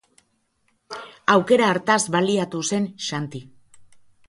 Aukera 1.35 1.67
hartaz 1.75 1.99
baliatu 2.17 2.65
zen 2.73 2.91
Xanti. 3.11 3.45